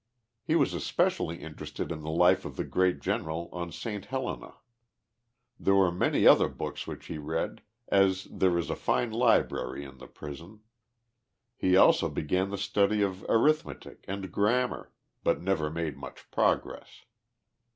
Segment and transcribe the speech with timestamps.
[0.41, 4.05] He was especially interested in the life of the great general on St.
[4.05, 4.55] Helena.
[5.59, 9.99] There were many other books which he read, as there is a line library in
[9.99, 10.61] the prison.
[11.55, 14.91] He also began the study of arithmetic and grammar,
[15.23, 17.03] but never made much progress.